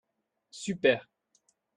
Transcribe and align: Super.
Super. 0.59 0.99